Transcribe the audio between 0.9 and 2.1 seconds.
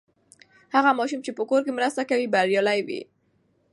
ماشوم چې په کور کې مرسته